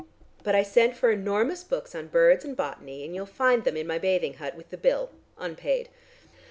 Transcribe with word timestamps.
But 0.43 0.55
I 0.55 0.63
sent 0.63 0.97
for 0.97 1.11
enormous 1.11 1.63
books 1.63 1.93
on 1.93 2.07
birds 2.07 2.43
and 2.43 2.57
botany, 2.57 3.05
and 3.05 3.13
you'll 3.13 3.27
find 3.27 3.63
them 3.63 3.77
in 3.77 3.85
my 3.85 3.99
bathing 3.99 4.33
hut 4.41 4.55
with 4.55 4.71
the 4.71 4.77
bill: 4.77 5.11
unpaid. 5.37 5.89